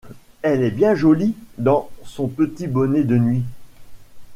Elle 0.41 0.63
est 0.63 0.71
bien 0.71 0.95
jolie 0.95 1.35
dans 1.59 1.91
son 2.03 2.27
petit 2.27 2.65
bonnet 2.65 3.03
de 3.03 3.19
nuit. 3.19 3.43